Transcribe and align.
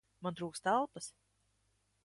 Man 0.27 0.37
trūkst 0.39 0.71
elpas! 0.71 1.11